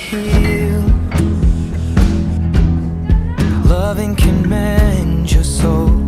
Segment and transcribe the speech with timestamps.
[0.00, 0.82] heal.
[3.66, 5.99] Loving can mend your soul.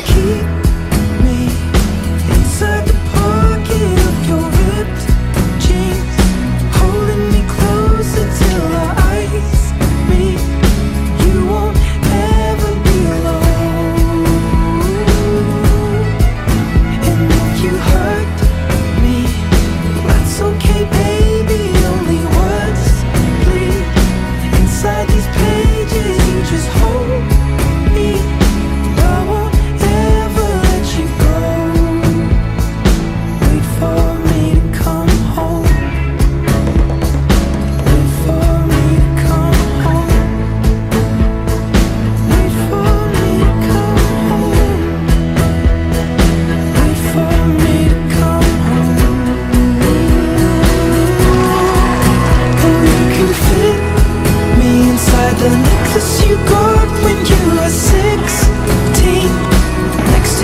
[0.00, 0.63] Keep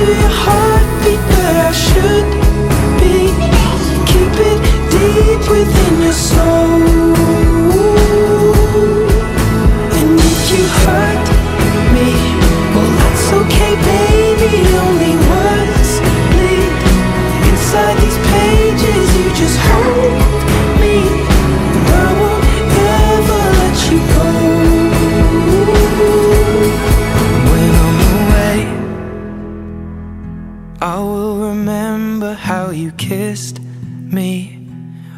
[0.01, 2.29] to your heartbeat, where I should
[3.01, 3.17] be.
[4.11, 4.61] Keep it
[4.93, 7.00] deep within your soul.
[32.31, 34.57] Remember how you kissed me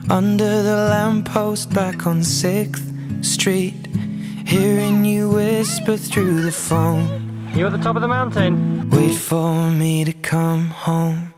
[0.08, 3.86] under the lamppost back on 6th Street.
[4.46, 7.06] Hearing you whisper through the phone.
[7.54, 8.88] You're at the top of the mountain?
[8.90, 11.31] Wait for me to come home.